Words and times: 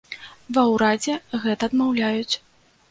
Ва 0.57 0.63
ўрадзе 0.73 1.13
гэта 1.45 1.63
адмаўляюць. 1.71 2.35